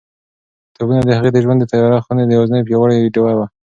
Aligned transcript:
کتابونه 0.71 1.01
د 1.05 1.11
هغې 1.17 1.29
د 1.33 1.37
ژوند 1.43 1.59
د 1.61 1.65
تیاره 1.71 1.99
خونې 2.05 2.23
یوازینۍ 2.35 2.61
او 2.61 2.67
پیاوړې 2.67 3.11
ډېوه 3.15 3.33
وه. 3.37 3.45